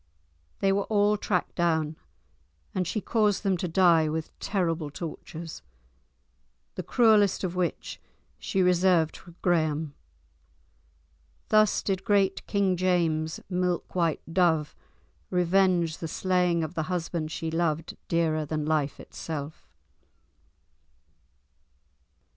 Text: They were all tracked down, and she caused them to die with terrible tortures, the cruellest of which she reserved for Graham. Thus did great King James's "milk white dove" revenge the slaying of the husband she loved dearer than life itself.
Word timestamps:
They 0.61 0.71
were 0.71 0.85
all 0.85 1.15
tracked 1.15 1.53
down, 1.53 1.95
and 2.73 2.87
she 2.87 3.01
caused 3.01 3.43
them 3.43 3.55
to 3.57 3.67
die 3.67 4.09
with 4.09 4.31
terrible 4.39 4.89
tortures, 4.89 5.61
the 6.73 6.81
cruellest 6.81 7.43
of 7.43 7.55
which 7.55 8.01
she 8.39 8.63
reserved 8.63 9.15
for 9.15 9.35
Graham. 9.43 9.93
Thus 11.49 11.83
did 11.83 12.03
great 12.03 12.47
King 12.47 12.75
James's 12.77 13.41
"milk 13.47 13.93
white 13.93 14.23
dove" 14.33 14.75
revenge 15.29 15.99
the 15.99 16.07
slaying 16.07 16.63
of 16.63 16.73
the 16.73 16.89
husband 16.89 17.31
she 17.31 17.51
loved 17.51 17.95
dearer 18.07 18.43
than 18.43 18.65
life 18.65 18.99
itself. 18.99 19.69